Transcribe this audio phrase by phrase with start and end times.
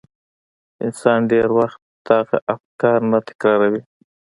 [0.85, 3.81] انسان ډېر وخت دغه افکار نه تکراروي.